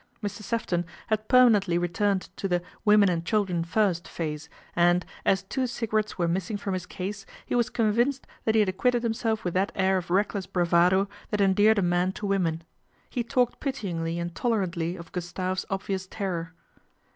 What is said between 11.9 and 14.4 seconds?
to women. He talked pityingly and